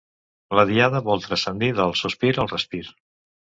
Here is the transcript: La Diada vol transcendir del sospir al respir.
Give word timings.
La 0.59 0.63
Diada 0.69 1.01
vol 1.09 1.21
transcendir 1.27 1.71
del 1.81 1.95
sospir 2.01 2.35
al 2.47 2.53
respir. 2.57 2.85